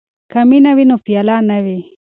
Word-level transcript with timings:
که 0.31 0.39
مینه 0.49 0.71
وي 0.77 0.85
نو 0.89 0.95
پیاله 1.05 1.35
نه 1.49 1.57
وي. 1.65 1.79